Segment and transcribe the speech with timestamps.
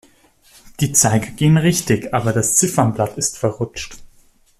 [0.79, 3.97] Die Zeiger gehen richtig, aber das Ziffernblatt ist verrutscht.